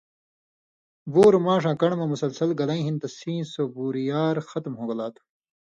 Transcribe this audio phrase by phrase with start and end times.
[1.11, 5.23] بوروۡ ماݜاں کن٘ڑہۡ مہ مسلسل گلَیں ہِن تسیں سو بُوریار ختم ہوگلا تُھو۔